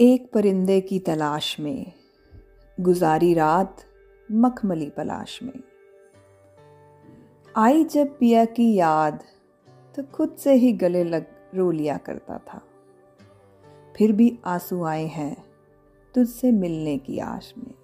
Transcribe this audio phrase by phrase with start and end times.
[0.00, 1.92] एक परिंदे की तलाश में,
[2.80, 3.76] गुजारी रात
[4.32, 5.60] मखमली पलाश में।
[7.56, 9.24] आई जब पिया की याद
[9.96, 12.62] तो खुद से ही गले लग रो लिया करता था।
[13.96, 15.44] फिर भी आँसू आए हैं
[16.14, 17.74] तुझसे मिलने की आश में।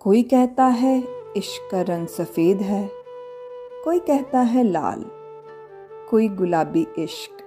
[0.00, 1.04] कोई कहता है,
[1.36, 2.90] इश्क का रंग सफ़ेद है।
[3.84, 5.04] कोई कहता है, लाल।
[6.10, 7.42] कोई गुलाबी इश्क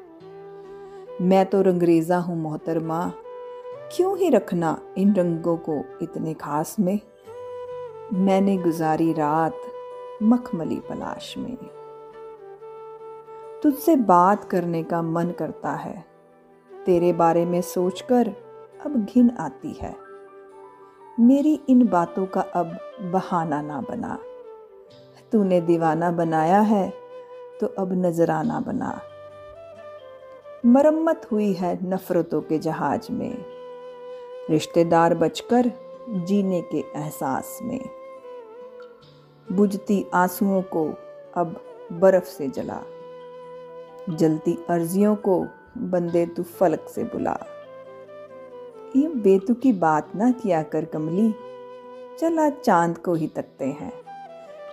[1.21, 3.13] मैं तो रंगरेज़ा हूँ मोहतरमा।
[3.95, 6.99] क्यों ही रखना इन रंगों को इतने खास में?
[8.13, 9.55] मैंने गुजारी रात
[10.23, 11.57] मखमली पलाश में।
[13.63, 16.05] तुझसे बात करने का मन करता है।
[16.85, 18.27] तेरे बारे में सोचकर
[18.85, 19.95] अब घिन आती है।
[21.19, 24.19] मेरी इन बातों का अब बहाना ना बना।
[25.31, 26.93] तूने दीवाना बनाया है
[27.61, 29.01] तो अब नजराना बना।
[30.65, 33.45] मरम्मत हुई है नफरतों के जहाज़ में।
[34.49, 35.71] रिश्तेदार बचकर
[36.09, 37.89] जीने के एहसास में।
[39.51, 40.93] बुझती आंसुओं को
[41.35, 42.81] अब बर्फ़ से जला।
[44.09, 47.37] जलती अर्जियों को बंदे तू फलक से बुला।
[48.95, 51.35] ये बेतु की बात ना किया कर कमली।
[52.19, 53.93] चला चाँद को ही तकते हैं।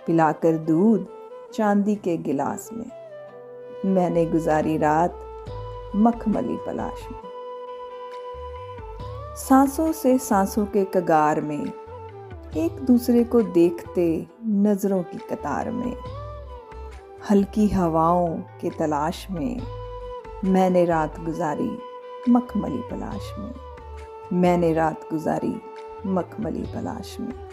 [0.07, 1.07] पिलाकर दूध
[1.55, 2.91] चांदी के गिलास में।
[3.87, 5.23] मैंने गुजारी रात
[5.97, 7.19] मखमली पलाश में।
[9.37, 11.67] सांसों से सांसों के कगार में,
[12.57, 15.97] एक दूसरे को देखते नज़रों की कतार में,
[17.31, 19.61] हल्की हवाओं के तलाश में
[20.45, 21.79] मैंने रात गुजारी
[22.29, 23.55] मखमली पलाश में।
[24.33, 25.61] मैंने रात गुजारी
[26.07, 27.46] मखमली पलाश में।